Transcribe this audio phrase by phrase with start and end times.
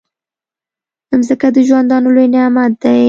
[1.19, 2.99] مځکه د ژوندانه لوی نعمت دی.